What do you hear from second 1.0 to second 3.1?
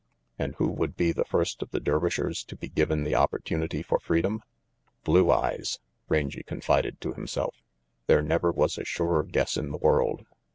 the first of the Dervishers to be given